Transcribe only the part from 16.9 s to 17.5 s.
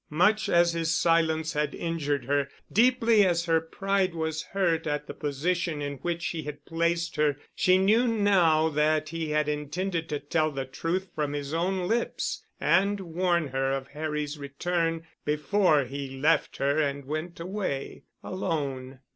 went